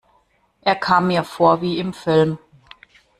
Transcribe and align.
Es 0.61 0.79
kam 0.79 1.09
mir 1.09 1.23
vor 1.23 1.61
wie 1.61 1.77
im 1.77 1.93
Film. 1.93 2.39